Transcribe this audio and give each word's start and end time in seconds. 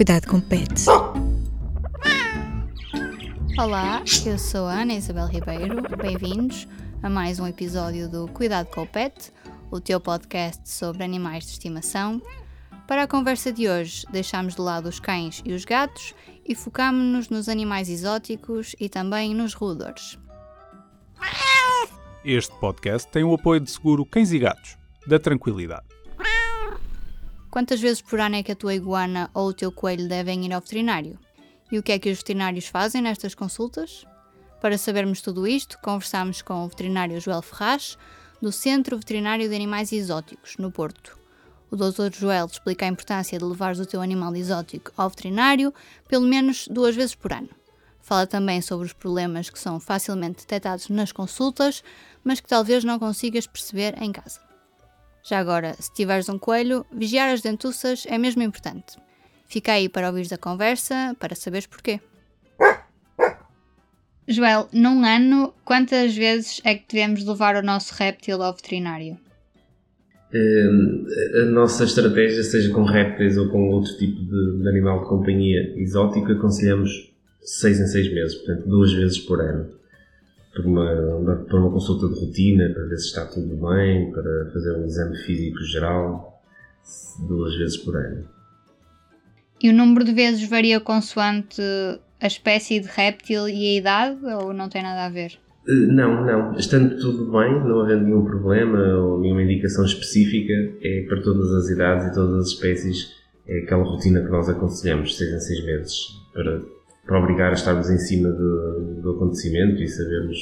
Cuidado 0.00 0.26
com 0.28 0.40
pets. 0.40 0.86
Olá, 3.58 4.02
eu 4.24 4.38
sou 4.38 4.64
a 4.64 4.80
Ana 4.80 4.94
Isabel 4.94 5.26
Ribeiro. 5.26 5.82
Bem-vindos 5.98 6.66
a 7.02 7.10
mais 7.10 7.38
um 7.38 7.46
episódio 7.46 8.08
do 8.08 8.26
Cuidado 8.28 8.70
com 8.70 8.84
o 8.84 8.86
Pet, 8.86 9.30
o 9.70 9.78
teu 9.78 10.00
podcast 10.00 10.66
sobre 10.70 11.04
animais 11.04 11.44
de 11.44 11.50
estimação. 11.50 12.18
Para 12.88 13.02
a 13.02 13.06
conversa 13.06 13.52
de 13.52 13.68
hoje, 13.68 14.06
deixamos 14.10 14.54
de 14.54 14.62
lado 14.62 14.88
os 14.88 14.98
cães 14.98 15.42
e 15.44 15.52
os 15.52 15.66
gatos 15.66 16.14
e 16.48 16.54
focámos-nos 16.54 17.28
nos 17.28 17.46
animais 17.46 17.90
exóticos 17.90 18.74
e 18.80 18.88
também 18.88 19.34
nos 19.34 19.52
roedores. 19.52 20.18
Este 22.24 22.54
podcast 22.58 23.06
tem 23.12 23.22
o 23.22 23.34
apoio 23.34 23.60
de 23.60 23.70
seguro 23.70 24.06
Cães 24.06 24.32
e 24.32 24.38
Gatos, 24.38 24.78
da 25.06 25.18
Tranquilidade. 25.18 25.84
Quantas 27.50 27.80
vezes 27.80 28.00
por 28.00 28.20
ano 28.20 28.36
é 28.36 28.44
que 28.44 28.52
a 28.52 28.56
tua 28.56 28.74
iguana 28.74 29.28
ou 29.34 29.48
o 29.48 29.52
teu 29.52 29.72
coelho 29.72 30.08
devem 30.08 30.46
ir 30.46 30.52
ao 30.52 30.60
veterinário? 30.60 31.18
E 31.72 31.78
o 31.78 31.82
que 31.82 31.90
é 31.90 31.98
que 31.98 32.08
os 32.08 32.18
veterinários 32.18 32.66
fazem 32.66 33.02
nestas 33.02 33.34
consultas? 33.34 34.06
Para 34.60 34.78
sabermos 34.78 35.20
tudo 35.20 35.48
isto, 35.48 35.76
conversamos 35.82 36.42
com 36.42 36.64
o 36.64 36.68
veterinário 36.68 37.20
Joel 37.20 37.42
Ferraz, 37.42 37.98
do 38.40 38.52
Centro 38.52 38.96
Veterinário 38.96 39.48
de 39.48 39.54
Animais 39.54 39.92
Exóticos, 39.92 40.56
no 40.58 40.70
Porto. 40.70 41.18
O 41.72 41.76
Dr. 41.76 42.12
Joel 42.12 42.46
explica 42.46 42.84
a 42.84 42.88
importância 42.88 43.36
de 43.36 43.44
levares 43.44 43.80
o 43.80 43.86
teu 43.86 44.00
animal 44.00 44.34
exótico 44.36 44.92
ao 44.96 45.08
veterinário 45.08 45.74
pelo 46.06 46.26
menos 46.26 46.68
duas 46.68 46.94
vezes 46.94 47.16
por 47.16 47.32
ano. 47.32 47.50
Fala 48.00 48.28
também 48.28 48.60
sobre 48.60 48.86
os 48.86 48.92
problemas 48.92 49.50
que 49.50 49.58
são 49.58 49.80
facilmente 49.80 50.40
detectados 50.40 50.88
nas 50.88 51.10
consultas, 51.10 51.82
mas 52.22 52.40
que 52.40 52.48
talvez 52.48 52.84
não 52.84 52.98
consigas 52.98 53.46
perceber 53.46 54.00
em 54.00 54.12
casa. 54.12 54.49
Já 55.22 55.38
agora, 55.38 55.74
se 55.78 55.92
tiveres 55.92 56.28
um 56.28 56.38
coelho, 56.38 56.84
vigiar 56.92 57.32
as 57.32 57.42
dentuças 57.42 58.06
é 58.08 58.16
mesmo 58.16 58.42
importante. 58.42 58.96
Fica 59.46 59.72
aí 59.72 59.88
para 59.88 60.08
ouvires 60.08 60.32
a 60.32 60.38
conversa, 60.38 61.14
para 61.18 61.34
saberes 61.34 61.66
porquê. 61.66 62.00
Joel, 64.26 64.68
num 64.72 65.04
ano, 65.04 65.52
quantas 65.64 66.14
vezes 66.14 66.60
é 66.64 66.74
que 66.74 66.84
devemos 66.88 67.24
levar 67.24 67.56
o 67.56 67.62
nosso 67.62 67.94
réptil 67.94 68.42
ao 68.42 68.54
veterinário? 68.54 69.18
a 71.42 71.44
nossa 71.46 71.82
estratégia, 71.82 72.44
seja 72.44 72.72
com 72.72 72.84
répteis 72.84 73.36
ou 73.36 73.48
com 73.48 73.68
outro 73.70 73.96
tipo 73.98 74.22
de, 74.22 74.62
de 74.62 74.68
animal 74.68 75.02
de 75.02 75.08
companhia 75.08 75.74
exótico, 75.76 76.30
aconselhamos 76.30 77.12
6 77.42 77.80
em 77.80 77.86
6 77.86 78.14
meses, 78.14 78.34
portanto, 78.36 78.68
duas 78.68 78.92
vezes 78.92 79.18
por 79.18 79.40
ano 79.40 79.79
para 80.52 80.66
uma, 80.66 81.36
para 81.48 81.60
uma 81.60 81.70
consulta 81.70 82.08
de 82.08 82.20
rotina, 82.20 82.70
para 82.72 82.84
ver 82.86 82.96
se 82.98 83.06
está 83.06 83.26
tudo 83.26 83.56
bem, 83.68 84.10
para 84.10 84.50
fazer 84.52 84.76
um 84.76 84.84
exame 84.84 85.16
físico 85.18 85.62
geral, 85.64 86.42
duas 87.28 87.54
vezes 87.56 87.76
por 87.78 87.96
ano. 87.96 88.24
E 89.62 89.70
o 89.70 89.74
número 89.74 90.04
de 90.04 90.12
vezes 90.12 90.48
varia 90.48 90.80
consoante 90.80 91.62
a 92.20 92.26
espécie 92.26 92.80
de 92.80 92.88
réptil 92.88 93.48
e 93.48 93.76
a 93.76 93.78
idade, 93.78 94.18
ou 94.42 94.52
não 94.52 94.68
tem 94.68 94.82
nada 94.82 95.06
a 95.06 95.08
ver? 95.08 95.38
Eh, 95.68 95.72
não, 95.72 96.24
não. 96.24 96.56
Estando 96.56 96.98
tudo 96.98 97.30
bem, 97.30 97.52
não 97.64 97.80
havendo 97.80 98.04
nenhum 98.04 98.24
problema 98.24 98.78
ou 98.98 99.20
nenhuma 99.20 99.42
indicação 99.42 99.84
específica, 99.84 100.52
é 100.82 101.04
para 101.08 101.22
todas 101.22 101.52
as 101.52 101.68
idades 101.70 102.06
e 102.06 102.14
todas 102.14 102.40
as 102.40 102.48
espécies, 102.48 103.14
é 103.46 103.58
aquela 103.58 103.84
rotina 103.84 104.22
que 104.22 104.30
nós 104.30 104.48
aconselhamos, 104.48 105.16
seis 105.16 105.32
em 105.32 105.40
seis 105.40 105.64
meses, 105.64 106.08
para 106.32 106.62
para 107.04 107.18
obrigar 107.18 107.50
a 107.50 107.54
estarmos 107.54 107.90
em 107.90 107.98
cima 107.98 108.30
do, 108.30 109.00
do 109.02 109.10
acontecimento 109.12 109.82
e 109.82 109.88
sabermos 109.88 110.38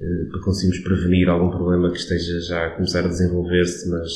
eh, 0.00 0.24
para 0.30 0.40
conseguirmos 0.40 0.84
prevenir 0.84 1.28
algum 1.28 1.50
problema 1.50 1.90
que 1.90 1.98
esteja 1.98 2.40
já 2.40 2.66
a 2.66 2.70
começar 2.70 3.04
a 3.04 3.08
desenvolver-se, 3.08 3.88
mas 3.90 4.12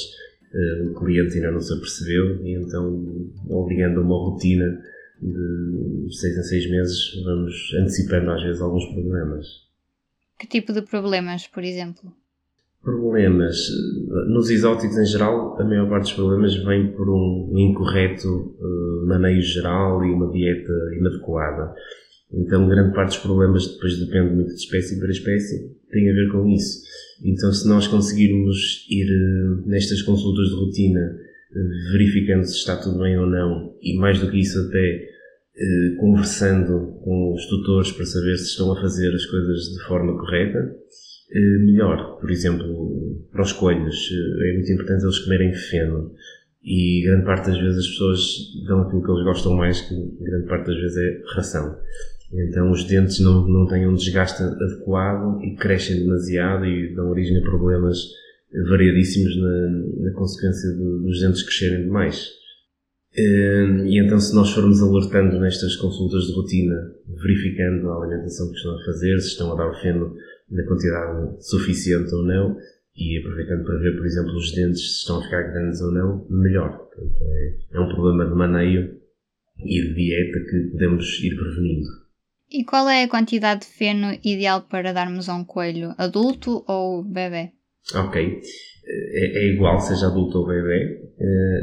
uh, 0.54 0.90
o 0.90 0.94
cliente 0.94 1.34
ainda 1.34 1.50
não 1.50 1.60
se 1.60 1.72
apercebeu 1.72 2.44
e 2.44 2.54
então 2.54 3.30
obrigando 3.48 4.00
a 4.00 4.02
uma 4.02 4.16
rotina 4.16 4.80
de 5.20 6.08
seis 6.16 6.36
em 6.36 6.42
seis 6.42 6.70
meses 6.70 7.22
vamos 7.24 7.74
antecipando 7.80 8.30
às 8.30 8.42
vezes 8.42 8.60
alguns 8.60 8.84
problemas. 8.92 9.46
Que 10.38 10.46
tipo 10.46 10.72
de 10.72 10.82
problemas, 10.82 11.46
por 11.46 11.62
exemplo? 11.62 12.12
Problemas. 12.82 13.56
Nos 14.26 14.50
exóticos 14.50 14.98
em 14.98 15.06
geral, 15.06 15.56
a 15.60 15.62
maior 15.62 15.88
parte 15.88 16.02
dos 16.02 16.14
problemas 16.14 16.56
vem 16.64 16.90
por 16.96 17.08
um 17.08 17.56
incorreto 17.56 18.26
uh, 18.28 19.06
maneio 19.06 19.40
geral 19.40 20.04
e 20.04 20.10
uma 20.10 20.28
dieta 20.32 20.72
inadequada. 20.98 21.72
Então, 22.32 22.68
grande 22.68 22.92
parte 22.92 23.10
dos 23.10 23.18
problemas 23.18 23.68
depois 23.68 24.00
depende 24.00 24.34
muito 24.34 24.48
de 24.48 24.60
espécie 24.60 24.98
para 24.98 25.10
espécie, 25.10 25.70
tem 25.92 26.10
a 26.10 26.12
ver 26.12 26.32
com 26.32 26.48
isso. 26.48 26.82
Então, 27.24 27.52
se 27.52 27.68
nós 27.68 27.86
conseguirmos 27.86 28.84
ir 28.90 29.06
uh, 29.06 29.62
nestas 29.64 30.02
consultas 30.02 30.48
de 30.48 30.54
rotina, 30.56 31.00
uh, 31.52 31.92
verificando 31.92 32.44
se 32.44 32.56
está 32.56 32.76
tudo 32.76 32.98
bem 32.98 33.16
ou 33.16 33.28
não, 33.28 33.76
e 33.80 33.96
mais 33.96 34.18
do 34.18 34.28
que 34.28 34.40
isso, 34.40 34.58
até 34.58 35.12
conversando 36.00 36.98
com 37.04 37.34
os 37.34 37.46
tutores 37.46 37.92
para 37.92 38.06
saber 38.06 38.36
se 38.38 38.46
estão 38.46 38.72
a 38.72 38.80
fazer 38.80 39.14
as 39.14 39.26
coisas 39.26 39.64
de 39.66 39.84
forma 39.86 40.18
correta, 40.18 40.74
melhor. 41.40 42.18
Por 42.20 42.30
exemplo, 42.30 43.26
para 43.30 43.42
os 43.42 43.52
coelhos, 43.52 44.10
eh, 44.12 44.50
é 44.50 44.52
muito 44.54 44.72
importante 44.72 45.04
eles 45.04 45.18
comerem 45.20 45.54
feno. 45.54 46.12
E 46.64 47.02
grande 47.04 47.24
parte 47.24 47.50
das 47.50 47.58
vezes 47.58 47.78
as 47.78 47.88
pessoas 47.88 48.20
dão 48.66 48.82
aquilo 48.82 49.02
que 49.02 49.10
eles 49.10 49.24
gostam 49.24 49.56
mais, 49.56 49.80
que 49.80 49.94
grande 50.20 50.46
parte 50.46 50.66
das 50.66 50.76
vezes 50.76 50.96
é 50.96 51.22
ração. 51.34 51.76
Então 52.32 52.70
os 52.70 52.84
dentes 52.84 53.18
não, 53.20 53.46
não 53.46 53.66
têm 53.66 53.86
um 53.86 53.94
desgaste 53.94 54.42
adequado 54.42 55.42
e 55.42 55.56
crescem 55.56 55.98
demasiado 55.98 56.64
e 56.64 56.94
dão 56.94 57.10
origem 57.10 57.36
a 57.38 57.42
problemas 57.42 57.98
variadíssimos 58.68 59.36
na, 59.36 59.68
na 60.04 60.12
consequência 60.12 60.70
dos 60.70 61.20
dentes 61.20 61.42
crescerem 61.42 61.84
demais. 61.84 62.28
Eh, 63.14 63.84
e 63.86 63.98
então, 63.98 64.18
se 64.18 64.34
nós 64.34 64.50
formos 64.52 64.80
alertando 64.82 65.38
nestas 65.40 65.76
consultas 65.76 66.24
de 66.24 66.32
rotina, 66.32 66.94
verificando 67.22 67.90
a 67.90 68.02
alimentação 68.02 68.48
que 68.50 68.56
estão 68.56 68.74
a 68.74 68.84
fazer, 68.84 69.18
se 69.20 69.28
estão 69.28 69.52
a 69.52 69.56
dar 69.56 69.68
o 69.68 69.74
feno 69.80 70.14
na 70.52 70.66
quantidade 70.66 71.42
suficiente 71.44 72.14
ou 72.14 72.24
não, 72.24 72.56
e 72.94 73.18
aproveitando 73.18 73.64
para 73.64 73.78
ver, 73.78 73.96
por 73.96 74.06
exemplo, 74.06 74.36
os 74.36 74.54
dentes 74.54 74.80
se 74.80 74.98
estão 75.00 75.18
a 75.18 75.22
ficar 75.22 75.42
grandes 75.50 75.80
ou 75.80 75.92
não, 75.92 76.26
melhor. 76.28 76.76
Portanto, 76.76 77.22
é, 77.22 77.76
é 77.76 77.80
um 77.80 77.88
problema 77.88 78.26
de 78.26 78.34
maneio 78.34 79.00
e 79.58 79.80
de 79.80 79.94
dieta 79.94 80.38
que 80.50 80.70
podemos 80.72 81.06
ir 81.22 81.36
prevenindo. 81.36 81.88
E 82.50 82.64
qual 82.64 82.88
é 82.88 83.04
a 83.04 83.08
quantidade 83.08 83.62
de 83.62 83.66
feno 83.66 84.18
ideal 84.22 84.62
para 84.62 84.92
darmos 84.92 85.28
a 85.28 85.34
um 85.34 85.44
coelho, 85.44 85.94
adulto 85.96 86.62
ou 86.68 87.02
bebê? 87.02 87.52
Ok. 87.94 88.40
É, 88.84 89.38
é 89.38 89.54
igual, 89.54 89.80
seja 89.80 90.08
adulto 90.08 90.38
ou 90.38 90.46
bebê. 90.46 91.00
Eh, 91.18 91.62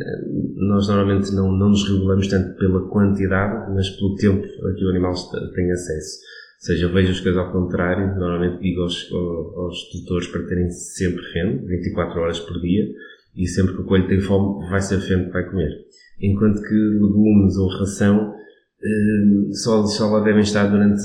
nós 0.56 0.88
normalmente 0.88 1.31
não, 1.35 1.51
não 1.51 1.69
nos 1.69 1.88
regulamos 1.88 2.27
tanto 2.27 2.57
pela 2.57 2.89
quantidade, 2.89 3.71
mas 3.73 3.89
pelo 3.91 4.16
tempo 4.16 4.44
a 4.44 4.73
que 4.73 4.85
o 4.85 4.89
animal 4.89 5.13
tem 5.53 5.71
acesso. 5.71 6.19
Seja, 6.59 6.88
eu 6.88 6.94
vejo 6.94 7.12
as 7.12 7.22
coisas 7.22 7.40
ao 7.40 7.53
contrário, 7.53 8.20
normalmente 8.20 8.62
digo 8.62 8.81
aos, 8.81 9.09
aos 9.14 9.90
tutores 9.92 10.28
para 10.28 10.46
terem 10.46 10.70
sempre 10.70 11.24
feno, 11.31 11.66
24 11.66 12.20
horas 12.20 12.38
por 12.42 12.59
dia, 12.59 12.84
e 13.34 13.47
sempre 13.47 13.75
que 13.75 13.81
o 13.81 13.86
coelho 13.86 14.09
tem 14.09 14.20
fome, 14.20 14.69
vai 14.69 14.81
ser 14.81 15.00
feno 15.00 15.28
que 15.28 15.31
vai 15.31 15.50
comer. 15.50 15.72
Enquanto 16.22 16.62
que 16.62 16.75
legumes 16.75 17.56
ou 17.56 17.69
ração 17.69 18.34
eh, 18.84 19.53
só, 19.53 19.86
só 19.86 20.09
lá 20.09 20.22
devem 20.22 20.42
estar 20.42 20.68
durante 20.68 21.02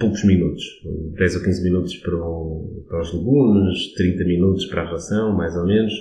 poucos 0.00 0.24
minutos, 0.24 0.64
10 1.18 1.36
ou 1.36 1.42
15 1.42 1.62
minutos 1.62 1.96
para, 1.96 2.16
o, 2.16 2.82
para 2.88 3.02
os 3.02 3.12
legumes, 3.12 3.92
30 3.92 4.24
minutos 4.24 4.64
para 4.66 4.82
a 4.84 4.90
ração, 4.90 5.36
mais 5.36 5.54
ou 5.54 5.66
menos. 5.66 5.92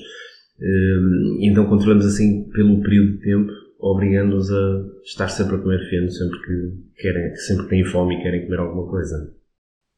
Eh, 0.61 0.99
então 1.41 1.65
controlamos 1.65 2.05
assim 2.05 2.49
pelo 2.51 2.81
período 2.81 3.17
de 3.17 3.21
tempo 3.21 3.64
obrigando-os 3.85 4.51
a 4.51 4.83
estar 5.03 5.29
sempre 5.29 5.55
a 5.55 5.59
comer 5.59 5.89
feno, 5.89 6.09
sempre 6.09 6.39
que 6.39 7.01
querem, 7.01 7.35
sempre 7.35 7.63
que 7.65 7.69
têm 7.69 7.85
fome 7.85 8.15
e 8.15 8.23
querem 8.23 8.45
comer 8.45 8.59
alguma 8.59 8.89
coisa. 8.89 9.33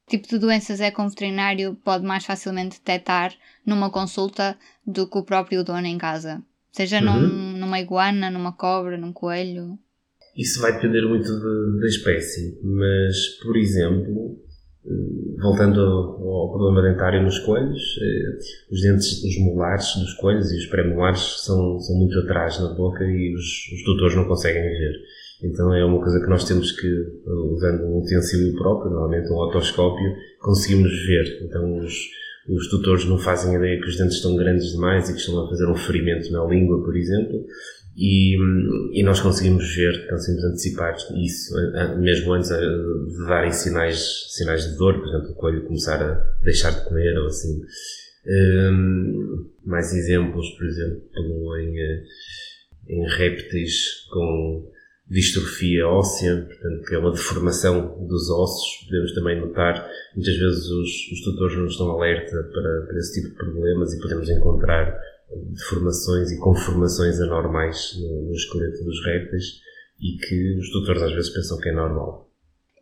Que 0.07 0.17
tipo 0.17 0.29
de 0.29 0.39
doenças 0.39 0.81
é 0.81 0.91
que 0.91 1.01
um 1.01 1.07
veterinário 1.07 1.75
pode 1.83 2.05
mais 2.05 2.25
facilmente 2.25 2.79
detectar 2.79 3.33
numa 3.65 3.89
consulta 3.89 4.57
do 4.85 5.09
que 5.09 5.17
o 5.17 5.23
próprio 5.23 5.63
dono 5.63 5.85
em 5.85 5.97
casa? 5.97 6.41
Seja 6.71 6.99
uhum. 6.99 7.21
num, 7.21 7.57
numa 7.59 7.79
iguana, 7.79 8.29
numa 8.29 8.51
cobra, 8.51 8.97
num 8.97 9.13
coelho? 9.13 9.79
Isso 10.35 10.61
vai 10.61 10.73
depender 10.73 11.01
muito 11.01 11.25
de, 11.25 11.79
da 11.79 11.87
espécie, 11.87 12.59
mas, 12.63 13.39
por 13.41 13.57
exemplo, 13.57 14.37
voltando 15.39 15.81
ao, 15.81 16.51
problema 16.51 16.81
dentário 16.81 17.21
nos 17.21 17.39
coelhos, 17.39 17.99
eh, 18.01 18.37
os 18.71 18.81
dentes, 18.81 19.23
os 19.23 19.37
molares 19.39 19.95
dos 19.95 20.13
coelhos 20.13 20.51
e 20.51 20.57
os 20.57 20.65
pré-molares 20.67 21.43
são, 21.43 21.79
são 21.79 21.95
muito 21.97 22.17
atrás 22.19 22.59
na 22.59 22.73
boca 22.73 23.03
e 23.03 23.33
os, 23.35 23.71
os 23.73 23.83
doutores 23.85 24.15
não 24.15 24.25
conseguem 24.25 24.63
ver. 24.63 24.93
Então 25.43 25.73
é 25.73 25.85
uma 25.85 25.99
coisa 25.99 26.19
que 26.19 26.29
nós 26.29 26.45
temos 26.45 26.71
que, 26.71 26.87
usando 27.51 27.83
um 27.83 27.99
utensílio 27.99 28.55
próprio, 28.55 28.91
normalmente 28.91 29.31
um 29.31 29.35
otoscópio, 29.35 30.15
conseguimos 30.39 30.91
ver. 31.05 31.43
Então 31.43 31.79
os, 31.79 31.93
os 32.49 32.67
tutores 32.69 33.05
não 33.05 33.19
fazem 33.19 33.55
ideia 33.55 33.79
que 33.79 33.87
os 33.87 33.97
dentes 33.97 34.15
estão 34.15 34.35
grandes 34.35 34.71
demais 34.71 35.09
e 35.09 35.13
que 35.13 35.19
estão 35.19 35.45
a 35.45 35.49
fazer 35.49 35.67
um 35.67 35.75
ferimento 35.75 36.31
na 36.31 36.43
língua, 36.45 36.83
por 36.83 36.95
exemplo, 36.95 37.45
e, 37.99 38.37
e, 38.93 39.01
nós 39.01 39.19
conseguimos 39.19 39.75
ver, 39.75 40.07
conseguimos 40.07 40.43
antecipar 40.45 40.95
isso, 41.15 41.51
mesmo 41.99 42.31
antes 42.31 42.49
de 42.49 43.25
darem 43.27 43.51
sinais, 43.51 44.27
sinais 44.29 44.69
de 44.69 44.77
dor, 44.77 44.99
por 44.99 45.07
exemplo, 45.07 45.31
o 45.31 45.35
coelho 45.35 45.65
começar 45.65 46.03
a 46.03 46.13
deixar 46.43 46.69
de 46.69 46.85
comer 46.85 47.17
ou 47.17 47.25
assim. 47.25 47.59
Um, 48.27 49.49
mais 49.65 49.93
exemplos, 49.93 50.47
por 50.51 50.67
exemplo, 50.67 51.57
em, 51.57 51.75
em 52.89 53.07
répteis 53.17 54.05
com 54.11 54.69
distrofia 55.09 55.87
óssea, 55.87 56.45
portanto, 56.45 56.83
que 56.85 56.93
é 56.93 56.99
uma 56.99 57.11
deformação 57.11 58.05
dos 58.05 58.29
ossos. 58.29 58.85
Podemos 58.85 59.13
também 59.15 59.39
notar, 59.39 59.89
muitas 60.13 60.35
vezes 60.35 60.65
os, 60.65 61.11
os 61.13 61.21
tutores 61.23 61.57
nos 61.57 61.77
dão 61.79 61.89
alerta 61.91 62.43
para, 62.43 62.85
para 62.85 62.97
esse 62.99 63.19
tipo 63.19 63.29
de 63.29 63.35
problemas 63.37 63.91
e 63.91 63.99
podemos 64.01 64.29
encontrar 64.29 64.99
deformações 65.35 66.31
e 66.31 66.39
conformações 66.39 67.19
anormais 67.19 67.97
no, 67.99 68.27
no 68.27 68.33
esqueleto 68.33 68.83
dos 68.83 69.05
répteis 69.05 69.61
e 69.99 70.17
que 70.17 70.57
os 70.59 70.69
tutores 70.71 71.01
às 71.01 71.11
vezes 71.13 71.29
pensam 71.31 71.59
que 71.59 71.69
é 71.69 71.73
normal. 71.73 72.29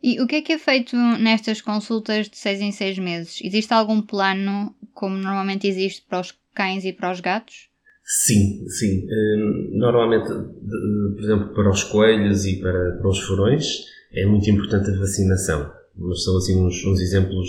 E 0.02 0.20
o 0.20 0.26
que 0.26 0.36
é 0.36 0.42
que 0.42 0.52
é 0.52 0.58
feito 0.58 0.94
nestas 0.96 1.60
consultas 1.60 2.28
de 2.28 2.36
6 2.36 2.60
em 2.60 2.72
6 2.72 2.98
meses? 2.98 3.40
Existe 3.42 3.72
algum 3.72 4.00
plano, 4.00 4.74
como 4.94 5.16
normalmente 5.16 5.66
existe 5.66 6.04
para 6.08 6.20
os 6.20 6.34
cães 6.54 6.84
e 6.84 6.92
para 6.92 7.10
os 7.10 7.20
gatos? 7.20 7.68
Sim, 8.04 8.68
sim. 8.68 9.04
Hum, 9.10 9.70
normalmente, 9.72 10.28
por 10.28 11.24
exemplo, 11.24 11.54
para 11.54 11.70
os 11.70 11.82
coelhos 11.82 12.44
e 12.44 12.60
para, 12.60 12.92
para 12.98 13.08
os 13.08 13.18
furões, 13.18 13.66
é 14.12 14.24
muito 14.26 14.48
importante 14.48 14.90
a 14.90 14.98
vacinação. 14.98 15.72
Mas 15.96 16.22
são 16.22 16.36
assim 16.36 16.56
uns, 16.56 16.84
uns 16.84 17.00
exemplos 17.00 17.48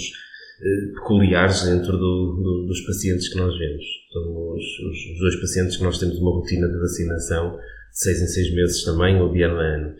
peculiares 0.95 1.63
dentro 1.63 1.91
do, 1.91 2.41
do, 2.41 2.65
dos 2.67 2.81
pacientes 2.81 3.29
que 3.29 3.37
nós 3.37 3.57
vemos. 3.57 3.85
São 4.11 4.53
os, 4.53 4.63
os, 4.63 5.11
os, 5.13 5.19
dois 5.19 5.35
pacientes 5.41 5.77
que 5.77 5.83
nós 5.83 5.99
temos 5.99 6.17
uma 6.17 6.31
rotina 6.31 6.67
de 6.67 6.79
vacinação 6.79 7.51
de 7.55 7.99
seis 7.99 8.21
em 8.21 8.27
seis 8.27 8.53
meses 8.53 8.83
também, 8.83 9.21
ou 9.21 9.31
de 9.31 9.43
ano 9.43 9.59
a 9.59 9.63
ano. 9.63 9.95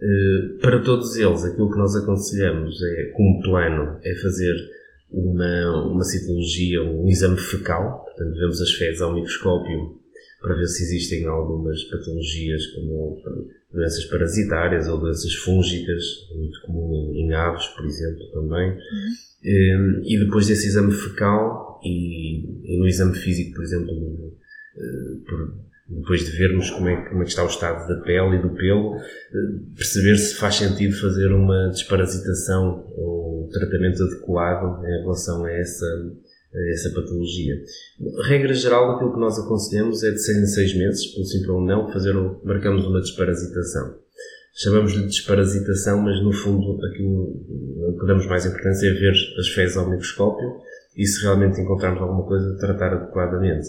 Eh, 0.00 0.58
para 0.60 0.82
todos 0.82 1.16
eles, 1.16 1.44
aquilo 1.44 1.70
que 1.70 1.78
nós 1.78 1.94
aconselhamos 1.94 2.76
é, 2.82 3.12
como 3.16 3.40
plano, 3.42 3.98
é 4.02 4.14
fazer 4.16 4.54
uma, 5.10 5.86
uma 5.86 6.04
citologia, 6.04 6.82
um 6.82 7.08
exame 7.08 7.38
fecal, 7.38 8.04
portanto, 8.04 8.34
vemos 8.34 8.60
as 8.60 8.72
fezes 8.72 9.00
ao 9.00 9.14
microscópio 9.14 10.01
para 10.42 10.56
ver 10.56 10.66
se 10.66 10.82
existem 10.82 11.24
algumas 11.26 11.82
patologias 11.84 12.66
como 12.74 13.22
doenças 13.72 14.04
parasitárias 14.06 14.88
ou 14.88 14.98
doenças 14.98 15.32
fúngicas, 15.34 16.04
muito 16.34 16.60
comum 16.66 17.12
em 17.14 17.32
aves, 17.32 17.66
por 17.68 17.86
exemplo, 17.86 18.30
também. 18.32 18.70
Uhum. 18.70 18.78
Ehm, 19.44 20.02
e 20.04 20.18
depois 20.18 20.46
desse 20.46 20.66
exame 20.66 20.92
fecal 20.92 21.80
e, 21.84 22.74
e 22.74 22.78
no 22.78 22.86
exame 22.86 23.16
físico, 23.16 23.54
por 23.54 23.64
exemplo, 23.64 23.92
eh, 24.76 25.72
depois 25.88 26.24
de 26.24 26.36
vermos 26.36 26.70
como 26.70 26.88
é, 26.88 27.08
como 27.08 27.22
é 27.22 27.24
que 27.24 27.30
está 27.30 27.44
o 27.44 27.48
estado 27.48 27.88
da 27.88 28.00
pele 28.02 28.36
e 28.36 28.42
do 28.42 28.50
pelo, 28.50 28.96
eh, 28.96 29.74
perceber 29.74 30.16
se 30.16 30.34
faz 30.36 30.56
sentido 30.56 30.94
fazer 30.96 31.28
uma 31.32 31.68
desparasitação 31.70 32.86
ou 32.96 33.44
um 33.44 33.48
tratamento 33.48 34.02
adequado 34.02 34.84
em 34.84 35.02
relação 35.02 35.44
a 35.44 35.52
essa, 35.52 35.86
essa 36.72 36.90
patologia. 36.90 37.54
Regra 38.24 38.54
geral, 38.54 38.92
aquilo 38.92 39.12
que 39.12 39.20
nós 39.20 39.38
aconselhamos 39.38 40.02
é 40.02 40.10
de 40.10 40.22
6 40.22 40.38
em 40.38 40.46
6 40.46 40.78
meses, 40.78 41.06
pelo 41.06 41.24
simples 41.24 41.48
ou 41.48 41.60
não, 41.60 41.90
fazer, 41.92 42.14
marcamos 42.44 42.86
uma 42.86 43.00
desparasitação 43.00 44.02
chamamos-lhe 44.54 45.06
desparasitação, 45.06 46.02
mas 46.02 46.22
no 46.22 46.32
fundo 46.32 46.78
aquilo 46.84 47.96
que 47.98 48.06
damos 48.06 48.26
mais 48.26 48.44
importância 48.44 48.86
é 48.86 48.92
ver 48.92 49.14
as 49.38 49.48
fezes 49.48 49.76
ao 49.76 49.88
microscópio 49.88 50.60
e 50.96 51.06
se 51.06 51.22
realmente 51.22 51.60
encontrarmos 51.60 52.02
alguma 52.02 52.24
coisa, 52.24 52.56
tratar 52.58 52.92
adequadamente. 52.92 53.66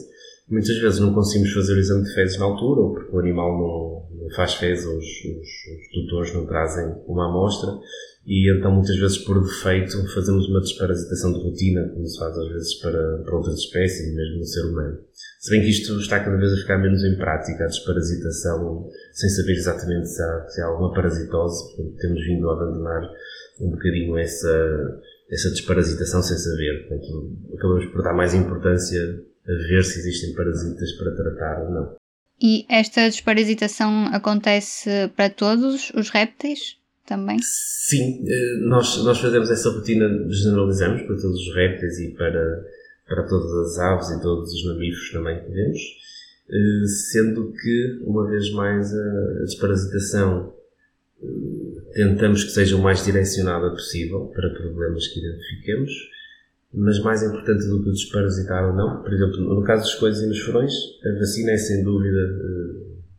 Muitas 0.49 0.77
vezes 0.77 0.99
não 0.99 1.13
conseguimos 1.13 1.53
fazer 1.53 1.73
o 1.73 1.79
exame 1.79 2.03
de 2.03 2.13
fezes 2.13 2.37
na 2.37 2.45
altura, 2.45 2.81
ou 2.81 2.93
porque 2.93 3.15
o 3.15 3.19
animal 3.19 3.57
não, 3.57 4.23
não 4.23 4.29
faz 4.35 4.55
fezes, 4.55 4.85
ou 4.85 4.97
os, 4.97 5.05
os, 5.05 5.47
os 5.81 5.91
tutores 5.93 6.33
não 6.33 6.45
trazem 6.45 6.93
uma 7.07 7.29
amostra, 7.29 7.69
e 8.25 8.49
então 8.57 8.71
muitas 8.71 8.95
vezes 8.95 9.17
por 9.17 9.43
defeito 9.43 9.97
fazemos 10.13 10.47
uma 10.47 10.61
desparasitação 10.61 11.33
de 11.33 11.39
rotina, 11.39 11.89
como 11.89 12.07
se 12.07 12.17
faz 12.17 12.37
às 12.37 12.47
vezes 12.47 12.73
para, 12.75 13.17
para 13.17 13.35
outras 13.35 13.59
espécies, 13.59 14.15
mesmo 14.15 14.37
no 14.37 14.45
ser 14.45 14.65
humano. 14.65 14.97
Se 15.39 15.51
bem 15.51 15.61
que 15.61 15.69
isto 15.69 15.99
está 15.99 16.23
cada 16.23 16.37
vez 16.37 16.53
a 16.53 16.57
ficar 16.57 16.77
menos 16.77 17.03
em 17.03 17.17
prática, 17.17 17.65
a 17.65 17.67
desparasitação, 17.67 18.89
sem 19.11 19.29
saber 19.29 19.53
exatamente 19.53 20.07
se 20.07 20.21
há, 20.23 20.47
se 20.47 20.61
há 20.61 20.65
alguma 20.67 20.93
parasitose, 20.93 21.75
portanto, 21.75 21.97
temos 21.97 22.25
vindo 22.25 22.49
a 22.49 22.53
abandonar 22.53 23.09
um 23.59 23.71
bocadinho 23.71 24.17
essa, 24.17 25.01
essa 25.29 25.49
desparasitação 25.49 26.23
sem 26.23 26.37
saber. 26.37 26.87
Portanto, 26.87 27.37
acabamos 27.57 27.85
por 27.87 28.03
dar 28.03 28.13
mais 28.13 28.33
importância 28.33 29.01
a 29.01 29.67
ver 29.67 29.83
se 29.83 29.99
existem 29.99 30.33
parasitas 30.33 30.93
para 30.93 31.13
tratar 31.13 31.63
ou 31.63 31.71
não. 31.71 31.95
E 32.41 32.65
esta 32.69 33.01
desparasitação 33.01 34.07
acontece 34.13 35.09
para 35.13 35.29
todos 35.29 35.91
os 35.93 36.09
répteis 36.09 36.77
também? 37.05 37.37
Sim, 37.41 38.23
eh, 38.27 38.57
nós, 38.61 39.03
nós 39.03 39.19
fazemos 39.19 39.49
essa 39.51 39.69
rotina, 39.69 40.07
generalizamos 40.29 41.01
para 41.01 41.15
todos 41.15 41.39
os 41.39 41.55
répteis 41.55 41.99
e 41.99 42.09
para 42.11 42.63
para 43.07 43.23
todas 43.23 43.53
as 43.53 43.79
aves 43.79 44.09
e 44.09 44.21
todos 44.21 44.51
os 44.51 44.65
mamíferos 44.65 45.11
também 45.11 45.43
que 45.43 45.51
vemos, 45.51 45.79
eh, 46.49 46.87
sendo 47.11 47.51
que, 47.51 47.99
uma 48.01 48.27
vez 48.29 48.51
mais, 48.51 48.93
a 48.93 49.43
desparasitação 49.43 50.53
eh, 51.21 51.27
tentamos 51.93 52.43
que 52.43 52.51
seja 52.51 52.75
o 52.75 52.81
mais 52.81 53.03
direcionada 53.03 53.69
possível 53.71 54.31
para 54.33 54.49
problemas 54.49 55.07
que 55.07 55.19
identifiquemos, 55.19 55.91
mas 56.73 56.99
mais 57.03 57.21
importante 57.21 57.67
do 57.67 57.83
que 57.83 57.91
desparasitar 57.91 58.69
ou 58.69 58.73
não, 58.75 59.03
por 59.03 59.13
exemplo, 59.13 59.41
no 59.41 59.63
caso 59.63 59.83
dos 59.83 59.95
coelhos 59.95 60.21
e 60.21 60.25
nos 60.25 60.39
furões, 60.39 60.73
a 61.05 61.19
vacina 61.19 61.51
é 61.51 61.57
sem 61.57 61.83
dúvida 61.83 62.19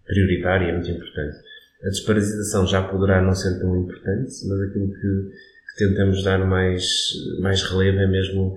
prioritária 0.07 0.67
e 0.67 0.71
é 0.71 0.73
muito 0.73 0.91
importante. 0.91 1.39
A 1.85 1.89
desparasitação 1.89 2.67
já 2.67 2.83
poderá 2.83 3.21
não 3.21 3.35
ser 3.35 3.59
tão 3.59 3.77
importante, 3.77 4.33
mas 4.49 4.61
aquilo 4.61 4.89
que, 4.89 5.31
que 5.77 5.87
tentamos 5.87 6.25
dar 6.25 6.39
mais, 6.47 7.13
mais 7.41 7.63
relevo 7.63 7.99
é 7.99 8.07
mesmo 8.07 8.57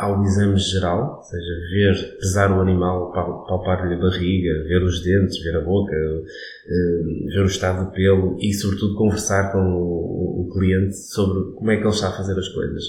ao 0.00 0.24
exame 0.24 0.56
geral, 0.56 1.18
ou 1.18 1.22
seja, 1.24 1.52
ver, 1.72 2.18
pesar 2.18 2.50
o 2.50 2.60
animal, 2.60 3.12
palpar-lhe 3.12 3.94
a 3.94 3.98
barriga, 3.98 4.64
ver 4.64 4.82
os 4.82 5.02
dentes, 5.02 5.42
ver 5.42 5.56
a 5.56 5.60
boca, 5.60 5.94
eh, 5.94 7.26
ver 7.26 7.42
o 7.42 7.46
estado 7.46 7.84
do 7.84 7.92
pelo 7.92 8.38
e, 8.40 8.52
sobretudo, 8.54 8.94
conversar 8.94 9.52
com 9.52 9.58
o, 9.58 10.48
cliente 10.52 10.96
sobre 10.96 11.52
como 11.52 11.70
é 11.70 11.76
que 11.76 11.82
ele 11.82 11.90
está 11.90 12.08
a 12.08 12.16
fazer 12.16 12.36
as 12.36 12.48
coisas. 12.48 12.82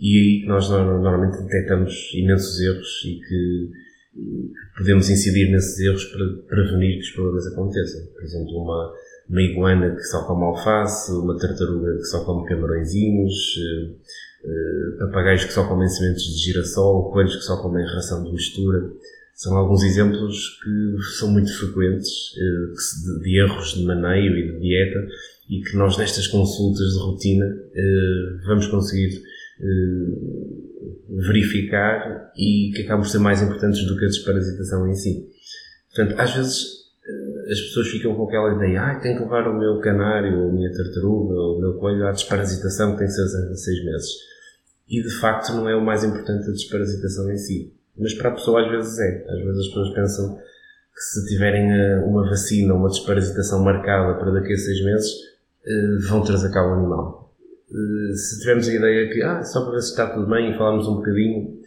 E 0.00 0.18
aí 0.18 0.46
nós 0.48 0.68
normalmente 0.68 1.40
detectamos 1.42 2.10
imensos 2.14 2.60
erros 2.60 3.02
e 3.04 3.20
que 3.20 3.70
podemos 4.76 5.08
incidir 5.08 5.52
nesses 5.52 5.78
erros 5.78 6.04
para 6.06 6.26
prevenir 6.48 6.94
que 6.94 7.04
os 7.04 7.10
problemas 7.10 7.46
aconteçam. 7.46 8.06
Por 8.12 8.24
exemplo, 8.24 8.60
uma, 8.60 8.92
uma 9.28 9.42
iguana 9.42 9.94
que 9.94 10.02
só 10.04 10.24
come 10.24 10.44
alface, 10.44 11.10
uma 11.12 11.36
tartaruga 11.36 11.96
que 11.96 12.04
só 12.04 12.24
come 12.24 12.48
camarõezinhos, 12.48 13.34
eh, 13.58 13.90
eh, 14.44 14.98
papagaios 15.00 15.44
que 15.44 15.52
só 15.52 15.66
comem 15.66 15.88
sementes 15.88 16.22
de 16.22 16.44
girassol, 16.44 17.10
coelhos 17.10 17.36
que 17.36 17.42
só 17.42 17.60
comem 17.60 17.84
ração 17.84 18.22
de 18.22 18.32
mistura. 18.32 18.92
São 19.34 19.56
alguns 19.56 19.82
exemplos 19.82 20.58
que 20.62 21.02
são 21.18 21.30
muito 21.30 21.52
frequentes 21.58 22.08
eh, 22.36 23.20
de 23.22 23.38
erros 23.40 23.74
de 23.74 23.84
maneio 23.84 24.36
e 24.36 24.52
de 24.52 24.60
dieta 24.60 25.06
e 25.50 25.60
que 25.60 25.76
nós 25.76 25.98
nestas 25.98 26.26
consultas 26.28 26.92
de 26.92 26.98
rotina 26.98 27.46
vamos 28.46 28.66
conseguir 28.66 29.22
verificar 31.08 32.32
e 32.36 32.72
que 32.74 32.82
acabam 32.82 33.02
por 33.02 33.08
ser 33.08 33.18
mais 33.18 33.40
importantes 33.40 33.86
do 33.86 33.96
que 33.96 34.04
a 34.04 34.08
desparasitação 34.08 34.88
em 34.88 34.94
si. 34.94 35.28
Portanto, 35.94 36.20
às 36.20 36.34
vezes 36.34 36.85
as 37.50 37.60
pessoas 37.60 37.88
ficam 37.88 38.14
com 38.14 38.24
aquela 38.24 38.54
ideia, 38.54 38.82
ah, 38.82 38.94
tenho 39.00 39.16
que 39.16 39.22
levar 39.22 39.48
o 39.48 39.58
meu 39.58 39.78
canário, 39.80 40.48
a 40.48 40.52
minha 40.52 40.72
tartaruga, 40.72 41.34
o 41.34 41.60
meu 41.60 41.74
coelho 41.74 42.06
à 42.06 42.12
desparasitação 42.12 42.92
que 42.92 42.98
tem 42.98 43.08
seis, 43.08 43.30
seis 43.62 43.84
meses 43.84 44.36
e 44.88 45.02
de 45.02 45.10
facto 45.10 45.52
não 45.52 45.68
é 45.68 45.74
o 45.74 45.84
mais 45.84 46.04
importante 46.04 46.48
a 46.48 46.52
desparasitação 46.52 47.30
em 47.30 47.36
si. 47.36 47.74
Mas 47.98 48.14
para 48.14 48.30
a 48.30 48.32
pessoa 48.32 48.64
às 48.64 48.70
vezes 48.70 48.98
é. 48.98 49.26
Às 49.28 49.42
vezes 49.42 49.60
as 49.60 49.66
pessoas 49.68 49.94
pensam 49.94 50.36
que 50.36 51.00
se 51.00 51.26
tiverem 51.26 51.70
eh, 51.70 52.04
uma 52.06 52.28
vacina, 52.28 52.74
uma 52.74 52.88
desparasitação 52.88 53.62
marcada 53.62 54.18
para 54.18 54.32
daqui 54.32 54.52
a 54.52 54.56
seis 54.56 54.84
meses, 54.84 55.10
eh, 55.66 56.08
vão 56.08 56.22
trazer 56.22 56.50
cá 56.50 56.64
o 56.66 56.74
animal. 56.74 57.34
Eh, 57.68 58.14
se 58.14 58.40
tivermos 58.40 58.68
a 58.68 58.74
ideia 58.74 59.12
que, 59.12 59.22
ah, 59.22 59.42
só 59.42 59.62
para 59.62 59.72
ver 59.72 59.82
se 59.82 59.90
está 59.90 60.08
tudo 60.10 60.28
bem 60.28 60.52
e 60.52 60.56
falarmos 60.56 60.86
um 60.86 60.96
bocadinho, 60.96 61.58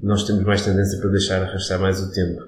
nós 0.00 0.24
temos 0.24 0.42
mais 0.44 0.64
tendência 0.64 0.98
para 0.98 1.10
deixar 1.10 1.42
arrastar 1.42 1.80
mais 1.80 2.00
o 2.00 2.10
tempo. 2.10 2.40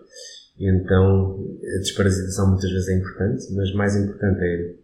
E 0.58 0.68
então 0.68 1.44
a 1.76 1.78
desparasitação 1.78 2.50
muitas 2.50 2.70
vezes 2.70 2.88
é 2.88 2.96
importante, 2.96 3.52
mas 3.52 3.72
mais 3.74 3.96
importante 3.96 4.40
é 4.40 4.74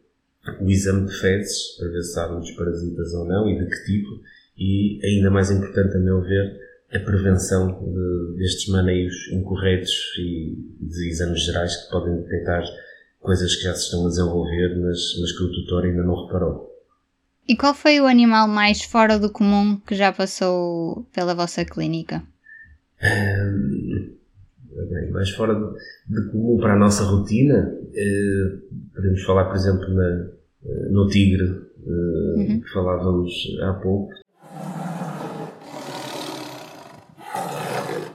o 0.60 0.68
exame 0.68 1.06
de 1.06 1.14
fezes, 1.14 1.76
para 1.78 1.88
ver 1.88 2.02
se 2.02 2.12
sabem 2.12 2.56
parasitas 2.56 3.12
ou 3.12 3.24
não 3.26 3.48
e 3.48 3.58
de 3.58 3.66
que 3.66 3.84
tipo, 3.84 4.20
e, 4.58 5.00
ainda 5.04 5.30
mais 5.30 5.50
importante, 5.50 5.96
a 5.96 6.00
meu 6.00 6.20
ver, 6.20 6.60
a 6.92 6.98
prevenção 6.98 7.82
de, 7.82 8.36
destes 8.36 8.68
maneios 8.68 9.14
incorretos 9.32 9.92
e 10.18 10.56
de 10.80 11.08
exames 11.08 11.42
gerais 11.44 11.76
que 11.76 11.90
podem 11.90 12.16
detectar 12.22 12.62
coisas 13.20 13.54
que 13.56 13.62
já 13.62 13.74
se 13.74 13.84
estão 13.84 14.04
a 14.04 14.08
desenvolver, 14.08 14.76
mas, 14.76 14.98
mas 15.20 15.32
que 15.32 15.44
o 15.44 15.52
tutor 15.52 15.84
ainda 15.84 16.02
não 16.02 16.26
reparou. 16.26 16.68
E 17.48 17.56
qual 17.56 17.74
foi 17.74 18.00
o 18.00 18.06
animal 18.06 18.46
mais 18.46 18.82
fora 18.82 19.18
do 19.18 19.30
comum 19.30 19.80
que 19.86 19.94
já 19.94 20.12
passou 20.12 21.06
pela 21.12 21.34
vossa 21.34 21.64
clínica? 21.64 22.22
Hum, 23.02 24.12
mais 25.20 25.30
fora 25.30 25.54
de, 25.54 25.60
de, 26.08 26.30
comum 26.30 26.56
para 26.58 26.72
a 26.72 26.78
nossa 26.78 27.04
rotina, 27.04 27.78
eh, 27.94 28.58
podemos 28.94 29.22
falar, 29.24 29.44
por 29.44 29.56
exemplo, 29.56 29.86
na, 29.92 30.28
no 30.90 31.06
tigre, 31.08 31.44
eh, 31.44 32.34
uhum. 32.38 32.60
que 32.62 32.72
falávamos 32.72 33.30
há 33.62 33.74
pouco, 33.74 34.14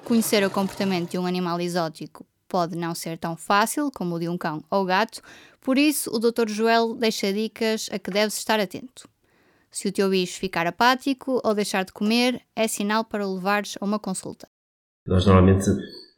Conhecer 0.04 0.46
o 0.46 0.52
comportamento 0.52 1.10
de 1.12 1.18
um 1.18 1.26
animal 1.26 1.60
exótico 1.60 2.28
pode 2.48 2.78
não 2.78 2.94
ser 2.94 3.18
tão 3.18 3.36
fácil 3.36 3.90
como 3.92 4.16
o 4.16 4.20
de 4.20 4.30
um 4.30 4.38
cão 4.38 4.64
ou 4.70 4.86
gato, 4.86 5.20
por 5.60 5.80
isso 5.80 6.12
o 6.16 6.20
Dr. 6.20 6.48
Joel 6.48 6.94
deixa 6.94 7.34
dicas 7.34 7.90
a 7.92 7.98
que 7.98 8.12
deves 8.12 8.38
estar 8.38 8.60
atento. 8.60 9.10
Se 9.72 9.88
o 9.88 9.92
teu 9.92 10.08
bicho 10.08 10.40
ficar 10.40 10.68
apático 10.68 11.42
ou 11.44 11.56
deixar 11.56 11.84
de 11.84 11.92
comer, 11.92 12.40
é 12.56 12.68
sinal 12.68 13.04
para 13.04 13.28
o 13.28 13.34
levares 13.34 13.78
a 13.82 13.86
uma 13.86 13.98
consulta. 13.98 14.48
Nós 15.08 15.26
normalmente 15.26 15.66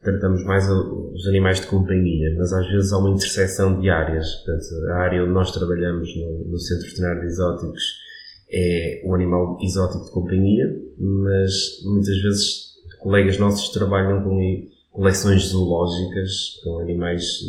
tratamos 0.01 0.43
mais 0.43 0.69
os 0.69 1.27
animais 1.27 1.59
de 1.59 1.67
companhia, 1.67 2.33
mas 2.37 2.53
às 2.53 2.67
vezes 2.69 2.93
há 2.93 2.97
uma 2.97 3.09
interseção 3.09 3.79
de 3.79 3.89
áreas. 3.89 4.35
Portanto, 4.35 4.87
a 4.89 4.95
área 4.95 5.23
onde 5.23 5.33
nós 5.33 5.51
trabalhamos 5.51 6.15
no, 6.15 6.51
no 6.51 6.57
Centro 6.57 6.87
Veterinário 6.87 7.21
de 7.21 7.27
Exóticos 7.27 7.83
é 8.49 9.01
um 9.05 9.13
animal 9.13 9.57
exótico 9.61 10.05
de 10.05 10.11
companhia, 10.11 10.65
mas 10.97 11.51
muitas 11.83 12.17
vezes 12.21 12.67
colegas 12.99 13.37
nossos 13.37 13.69
trabalham 13.69 14.23
com 14.23 14.39
coleções 14.91 15.47
zoológicas, 15.47 16.59
com 16.63 16.79
animais 16.79 17.39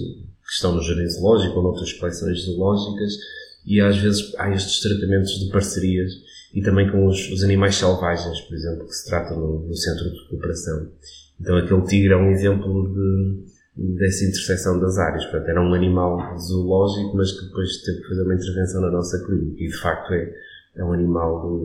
que 0.49 0.53
estão 0.53 0.75
no 0.75 0.83
jardim 0.83 1.09
zoológico 1.09 1.57
ou 1.57 1.63
noutras 1.63 1.93
coleções 1.93 2.45
zoológicas, 2.45 3.13
e 3.65 3.81
às 3.81 3.97
vezes 3.99 4.35
há 4.39 4.51
estes 4.51 4.81
tratamentos 4.81 5.39
de 5.39 5.51
parcerias 5.51 6.13
e 6.55 6.63
também 6.63 6.91
com 6.91 7.07
os, 7.07 7.31
os 7.31 7.45
animais 7.45 7.77
selvagens, 7.77 8.41
por 8.43 8.55
exemplo, 8.55 8.87
que 8.87 8.95
se 8.95 9.09
tratam 9.09 9.39
no, 9.39 9.67
no 9.67 9.75
centro 9.75 10.11
de 10.11 10.19
recuperação. 10.23 10.89
Então 11.41 11.57
aquele 11.57 11.83
tigre 11.83 12.13
é 12.13 12.17
um 12.17 12.31
exemplo 12.31 12.89
de, 12.89 13.97
dessa 13.97 14.25
interseção 14.25 14.81
das 14.81 14.99
áreas. 14.99 15.25
Portanto, 15.25 15.49
era 15.49 15.63
um 15.63 15.75
animal 15.75 16.37
zoológico, 16.39 17.17
mas 17.17 17.33
que 17.33 17.47
depois 17.47 17.83
teve 17.83 18.01
que 18.01 18.09
fazer 18.09 18.23
uma 18.23 18.35
intervenção 18.35 18.81
na 18.81 18.91
nossa 18.91 19.25
clínica. 19.25 19.63
E 19.63 19.69
de 19.69 19.77
facto 19.77 20.13
é, 20.15 20.35
é 20.77 20.85
um 20.85 20.93
animal, 20.93 21.61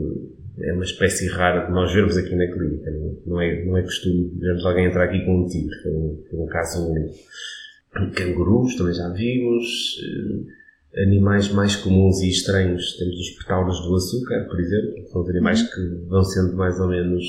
é 0.58 0.72
uma 0.72 0.84
espécie 0.84 1.28
rara 1.28 1.66
de 1.66 1.72
nós 1.72 1.92
vermos 1.92 2.16
aqui 2.16 2.34
na 2.36 2.46
clínica. 2.46 2.90
Não 3.26 3.40
é, 3.40 3.64
não 3.64 3.76
é 3.76 3.82
costume 3.82 4.32
vermos 4.38 4.64
alguém 4.64 4.86
entrar 4.86 5.04
aqui 5.04 5.24
com 5.24 5.42
um 5.42 5.48
tigre, 5.48 5.74
foi 5.82 5.92
um, 5.92 6.24
um 6.34 6.46
caso 6.46 6.88
único. 6.90 7.14
Cangurus 8.14 8.76
também 8.76 8.94
já 8.94 9.08
vimos. 9.08 9.64
Eh, 10.94 11.02
animais 11.02 11.50
mais 11.50 11.76
comuns 11.76 12.20
e 12.20 12.28
estranhos, 12.28 12.96
temos 12.96 13.18
os 13.18 13.30
petauros 13.30 13.80
do 13.80 13.94
açúcar, 13.94 14.46
por 14.48 14.60
exemplo, 14.60 15.08
são 15.08 15.22
os 15.22 15.28
animais 15.28 15.60
uhum. 15.60 15.68
que 15.68 16.06
vão 16.06 16.24
sendo 16.24 16.56
mais 16.56 16.78
ou 16.80 16.88
menos 16.88 17.24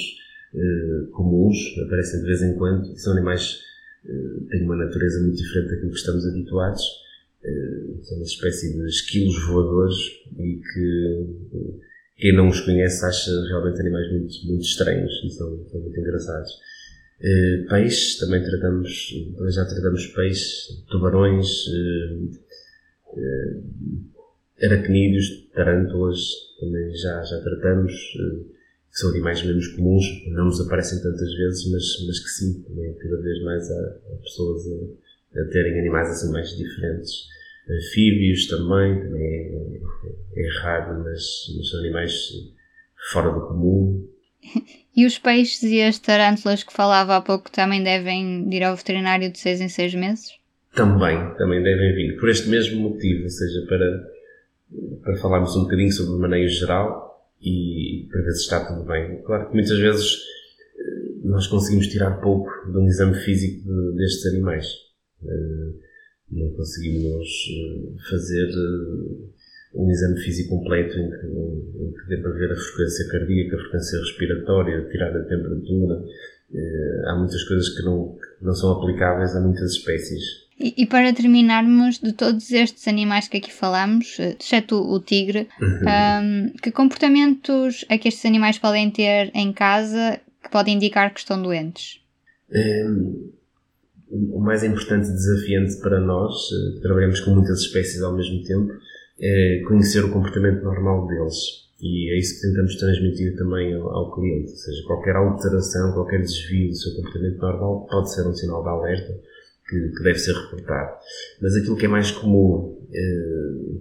uh, 0.53 1.07
comuns, 1.11 1.57
aparecem 1.85 2.21
de 2.21 2.27
vez 2.27 2.41
em 2.41 2.55
quando, 2.55 2.95
são 2.97 3.13
animais 3.13 3.59
que 4.03 4.11
uh, 4.11 4.47
têm 4.49 4.63
uma 4.63 4.75
natureza 4.75 5.19
muito 5.21 5.37
diferente 5.37 5.69
daquilo 5.69 5.91
que 5.91 5.97
estamos 5.97 6.25
habituados. 6.27 6.83
Uh, 7.43 8.03
são 8.03 8.17
uma 8.17 8.25
espécie 8.25 8.73
de 8.73 8.85
esquilos 8.87 9.45
voadores 9.47 9.97
e 10.39 10.59
que 10.73 11.25
quem 12.17 12.35
não 12.35 12.47
os 12.47 12.59
conhece 12.61 13.05
acha 13.05 13.31
realmente 13.47 13.79
animais 13.81 14.11
muito, 14.11 14.33
muito 14.47 14.63
estranhos 14.63 15.11
e 15.25 15.29
são, 15.29 15.65
são 15.67 15.79
muito 15.79 15.99
engraçados. 15.99 16.51
Peixes, 17.69 18.17
também 18.17 18.43
tratamos, 18.43 19.09
já 19.49 19.65
tratamos 19.65 20.07
peixes, 20.07 20.83
tubarões, 20.89 21.47
aracnídeos, 24.61 25.49
tarântulas, 25.53 26.19
também 26.59 26.95
já, 26.95 27.23
já 27.23 27.41
tratamos 27.41 27.93
que 28.95 28.99
são 28.99 29.09
animais 29.09 29.43
menos 29.43 29.67
comuns, 29.75 30.05
não 30.27 30.45
nos 30.45 30.61
aparecem 30.61 31.01
tantas 31.01 31.33
vezes, 31.33 31.69
mas, 31.69 31.83
mas 32.07 32.19
que 32.19 32.29
sim, 32.29 32.63
também 32.63 32.93
cada 32.93 33.21
vez 33.21 33.43
mais 33.43 33.69
há, 33.69 33.99
há 34.13 34.15
pessoas 34.23 34.61
a, 34.67 35.41
a, 35.41 35.45
terem 35.49 35.79
animais 35.79 36.09
assim 36.09 36.31
mais 36.31 36.49
diferentes. 36.55 37.11
Anfíbios 37.69 38.47
também, 38.47 39.01
também 39.01 39.21
é, 39.21 39.81
é, 40.37 40.45
é 40.45 40.59
raro, 40.61 41.03
mas, 41.03 41.23
mas, 41.57 41.69
são 41.69 41.79
animais 41.81 42.29
fora 43.11 43.31
do 43.31 43.47
comum. 43.47 44.07
E 44.97 45.05
os 45.05 45.19
peixes 45.19 45.61
e 45.61 45.81
as 45.81 45.99
tarântulas 45.99 46.63
que 46.63 46.71
falava 46.71 47.17
há 47.17 47.21
pouco 47.21 47.51
também 47.51 47.83
devem 47.83 48.47
ir 48.49 48.63
ao 48.63 48.77
veterinário 48.77 49.29
de 49.29 49.37
6 49.37 49.59
em 49.59 49.67
6 49.67 49.93
meses? 49.93 50.31
Também, 50.75 51.33
também 51.37 51.63
devem 51.63 51.95
vir. 51.95 52.19
Por 52.19 52.29
este 52.29 52.49
mesmo 52.49 52.89
motivo, 52.89 53.23
ou 53.23 53.29
seja, 53.29 53.65
para, 53.67 54.11
para 55.03 55.15
falarmos 55.17 55.55
um 55.55 55.63
bocadinho 55.63 55.91
sobre 55.91 56.13
o 56.13 56.19
maneio 56.19 56.49
geral, 56.49 57.05
e 57.45 58.07
para 58.11 58.21
ver 58.21 58.31
se 58.31 58.41
está 58.41 58.65
tudo 58.65 58.83
bem. 58.83 59.21
Claro 59.23 59.47
que 59.47 59.53
muitas 59.53 59.77
vezes 59.77 60.17
eh, 60.77 61.11
nós 61.23 61.47
conseguimos 61.47 61.87
tirar 61.87 62.19
pouco 62.19 62.49
de 62.71 62.77
um 62.77 62.87
exame 62.87 63.15
físico 63.15 63.63
de, 63.63 63.97
destes 63.97 64.25
animais. 64.25 64.65
Eh, 65.23 65.73
não 66.31 66.49
conseguimos 66.51 67.27
eh, 67.27 68.09
fazer 68.09 68.49
um 69.75 69.91
exame 69.91 70.19
físico 70.21 70.57
completo 70.57 70.97
em 70.97 71.09
que, 71.09 71.27
em 71.27 71.91
que 71.91 72.07
dê 72.09 72.17
para 72.17 72.31
ver 72.31 72.51
a 72.51 72.55
frequência 72.55 73.07
cardíaca, 73.09 73.55
a 73.55 73.59
frequência 73.59 73.99
respiratória, 73.99 74.89
tirar 74.89 75.15
a 75.15 75.23
temperatura. 75.23 76.03
Há 77.07 77.15
muitas 77.17 77.43
coisas 77.43 77.69
que 77.69 77.83
não, 77.83 78.15
que 78.15 78.45
não 78.45 78.53
são 78.53 78.71
aplicáveis 78.71 79.35
a 79.35 79.41
muitas 79.41 79.71
espécies 79.71 80.44
e, 80.57 80.73
e, 80.77 80.85
para 80.85 81.13
terminarmos, 81.13 81.99
de 81.99 82.13
todos 82.13 82.49
estes 82.51 82.87
animais 82.87 83.27
que 83.27 83.37
aqui 83.37 83.51
falamos, 83.51 84.17
exceto 84.19 84.75
o, 84.75 84.99
tigre, 85.01 85.49
um, 85.61 86.49
que 86.61 86.71
comportamentos 86.71 87.83
é 87.89 87.97
que 87.97 88.07
estes 88.07 88.25
animais 88.25 88.57
podem 88.57 88.89
ter 88.89 89.31
em 89.33 89.51
casa 89.51 90.19
que 90.41 90.49
podem 90.49 90.75
indicar 90.75 91.13
que 91.13 91.19
estão 91.19 91.41
doentes? 91.41 91.99
Um, 92.49 93.31
o 94.11 94.39
mais 94.39 94.63
importante 94.63 95.09
desafiante 95.09 95.77
para 95.81 95.99
nós, 95.99 96.33
que 96.47 96.77
eh, 96.77 96.81
trabalhamos 96.81 97.19
com 97.19 97.31
muitas 97.31 97.59
espécies 97.61 98.01
ao 98.01 98.15
mesmo 98.15 98.41
tempo, 98.43 98.71
é 99.19 99.61
conhecer 99.67 100.05
o 100.05 100.11
comportamento 100.11 100.63
normal 100.63 101.07
deles. 101.07 101.35
E 101.81 102.13
é 102.13 102.19
isso 102.19 102.35
que 102.35 102.47
tentamos 102.47 102.75
transmitir 102.77 103.35
também 103.35 103.73
ao, 103.75 103.89
ao 103.89 104.13
cliente. 104.13 104.51
Ou 104.51 104.57
seja, 104.57 104.83
qualquer 104.87 105.15
alteração, 105.17 105.91
qualquer 105.93 106.21
desvio 106.21 106.69
do 106.69 106.75
seu 106.75 106.95
comportamento 106.95 107.37
normal 107.39 107.87
pode 107.89 108.13
ser 108.13 108.25
um 108.25 108.33
sinal 108.33 108.63
de 108.63 108.69
alerta 108.69 109.34
que, 109.67 109.89
que, 109.89 110.03
deve 110.03 110.19
ser 110.19 110.33
reportado. 110.33 110.97
Mas 111.41 111.55
aquilo 111.55 111.75
que 111.75 111.85
é 111.85 111.89
mais 111.89 112.11
comum, 112.11 112.77
eh, 112.93 113.79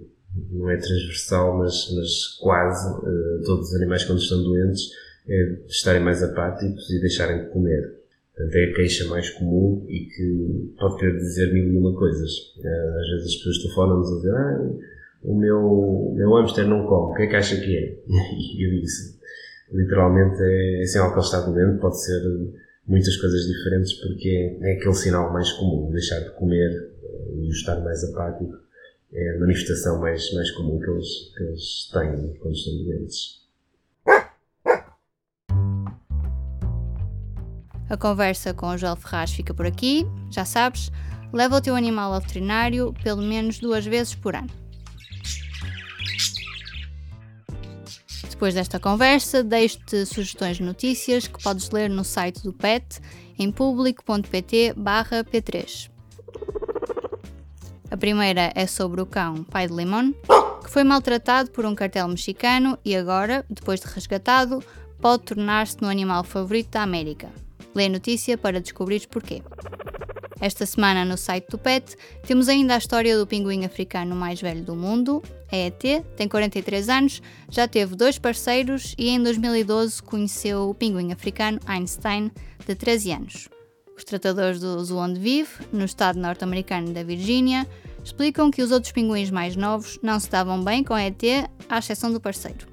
não 0.51 0.69
é 0.69 0.77
transversal, 0.77 1.57
mas, 1.57 1.93
mas 1.95 2.37
quase, 2.41 2.87
eh, 2.87 3.43
todos 3.45 3.69
os 3.69 3.75
animais 3.75 4.03
quando 4.03 4.19
estão 4.19 4.41
doentes, 4.43 4.89
é 5.27 5.57
estarem 5.67 6.01
mais 6.01 6.21
apáticos 6.21 6.89
e 6.91 6.99
deixarem 6.99 7.45
de 7.45 7.49
comer. 7.49 7.95
Portanto, 8.35 8.55
é 8.55 8.63
a 8.65 8.73
queixa 8.73 9.07
mais 9.07 9.29
comum 9.29 9.85
e 9.87 10.05
que 10.05 10.75
pode 10.77 10.97
querer 10.97 11.17
dizer 11.17 11.53
mil 11.53 11.73
e 11.73 11.77
uma 11.77 11.95
coisas. 11.95 12.31
Eh, 12.63 12.99
às 12.99 13.09
vezes 13.09 13.27
as 13.27 13.35
pessoas 13.35 13.57
telefonam-nos 13.59 14.11
a 14.11 14.15
dizer 14.17 14.35
ah, 14.35 14.69
o 15.23 15.35
meu, 15.35 15.59
o 15.59 16.15
meu 16.15 16.33
hamster 16.35 16.67
não 16.67 16.85
come, 16.85 17.13
o 17.13 17.15
que 17.15 17.23
é 17.23 17.27
que 17.27 17.35
acha 17.35 17.55
que 17.57 17.77
é? 17.77 17.97
E 18.57 18.65
eu 18.65 18.81
disse, 18.81 19.17
literalmente 19.71 20.37
é, 20.41 20.81
é 20.81 20.85
sinal 20.85 21.09
que 21.09 21.19
ele 21.19 21.25
está 21.25 21.41
doente, 21.41 21.79
pode 21.79 22.03
ser 22.03 22.21
muitas 22.87 23.17
coisas 23.17 23.45
diferentes 23.45 23.93
porque 23.93 24.57
é, 24.61 24.73
aquele 24.73 24.93
sinal 24.93 25.31
mais 25.33 25.51
comum, 25.53 25.91
deixar 25.91 26.19
de 26.19 26.31
comer 26.31 26.93
e 27.33 27.49
estar 27.49 27.79
mais 27.81 28.03
apático 28.03 28.65
é 29.13 29.35
a 29.35 29.39
manifestação 29.39 29.99
mais, 29.99 30.31
mais 30.33 30.51
comum 30.51 30.79
que 30.79 30.89
eles, 30.89 31.07
que 31.35 31.43
eles 31.43 31.89
têm 31.91 32.33
quando 32.39 32.53
estão 32.53 32.83
doentes. 32.83 33.45
A 37.87 37.97
conversa 37.97 38.53
com 38.53 38.67
o 38.67 38.77
Joel 38.77 38.95
Ferraz 38.95 39.31
fica 39.31 39.53
por 39.53 39.65
aqui. 39.65 40.05
Já 40.31 40.43
sabes, 40.43 40.91
leva 41.31 41.57
o 41.57 41.61
teu 41.61 41.75
animal 41.75 42.13
ao 42.13 42.19
veterinário 42.19 42.93
pelo 43.03 43.21
menos 43.21 43.59
duas 43.59 43.85
vezes 43.85 44.15
por 44.15 44.35
ano. 44.35 44.64
Depois 48.35 48.53
desta 48.53 48.79
conversa, 48.81 49.41
deixo-te 49.41 50.05
sugestões 50.05 50.57
de 50.57 50.63
notícias 50.63 51.25
que 51.25 51.41
podes 51.41 51.71
ler 51.71 51.89
no 51.89 52.03
site 52.03 52.43
do 52.43 52.51
PET 52.51 52.99
em 53.39 53.49
público.pt/p3. 53.49 55.89
A 57.89 57.95
primeira 57.95 58.51
é 58.53 58.67
sobre 58.67 58.99
o 58.99 59.05
cão 59.05 59.45
Pai 59.45 59.69
de 59.69 59.73
Limon, 59.73 60.11
que 60.61 60.69
foi 60.69 60.83
maltratado 60.83 61.49
por 61.51 61.65
um 61.65 61.73
cartel 61.73 62.09
mexicano 62.09 62.77
e 62.83 62.93
agora, 62.93 63.45
depois 63.49 63.79
de 63.79 63.87
resgatado, 63.87 64.61
pode 64.99 65.23
tornar-se 65.23 65.81
no 65.81 65.87
animal 65.87 66.25
favorito 66.25 66.71
da 66.71 66.83
América. 66.83 67.29
Lê 67.73 67.85
a 67.85 67.89
notícia 67.89 68.37
para 68.37 68.59
descobrires 68.59 69.05
porquê. 69.05 69.41
Esta 70.39 70.65
semana 70.65 71.05
no 71.05 71.17
site 71.17 71.47
do 71.49 71.57
PET 71.57 71.95
temos 72.27 72.49
ainda 72.49 72.75
a 72.75 72.77
história 72.77 73.17
do 73.17 73.25
pinguim 73.25 73.65
africano 73.65 74.15
mais 74.15 74.41
velho 74.41 74.63
do 74.63 74.75
mundo, 74.75 75.23
a 75.51 75.55
ET, 75.55 75.81
tem 76.17 76.27
43 76.27 76.89
anos, 76.89 77.21
já 77.49 77.67
teve 77.67 77.95
dois 77.95 78.19
parceiros 78.19 78.93
e 78.97 79.09
em 79.09 79.21
2012 79.21 80.03
conheceu 80.03 80.69
o 80.69 80.73
pinguim 80.73 81.13
africano 81.13 81.59
Einstein, 81.65 82.31
de 82.67 82.75
13 82.75 83.11
anos. 83.11 83.49
Os 83.97 84.03
tratadores 84.03 84.59
do 84.59 84.83
zoo 84.83 84.99
onde 84.99 85.19
vive, 85.19 85.51
no 85.71 85.85
estado 85.85 86.19
norte-americano 86.19 86.91
da 86.91 87.01
Virgínia, 87.01 87.65
explicam 88.03 88.51
que 88.51 88.61
os 88.61 88.71
outros 88.71 88.91
pinguins 88.91 89.31
mais 89.31 89.55
novos 89.55 89.97
não 90.03 90.19
se 90.19 90.29
davam 90.29 90.61
bem 90.61 90.83
com 90.83 90.97
ET, 90.97 91.23
à 91.69 91.79
exceção 91.79 92.11
do 92.11 92.19
parceiro. 92.19 92.67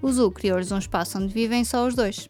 O 0.00 0.12
zoo 0.12 0.30
criou-lhes 0.30 0.70
um 0.70 0.78
espaço 0.78 1.18
onde 1.18 1.34
vivem 1.34 1.64
só 1.64 1.84
os 1.84 1.96
dois. 1.96 2.28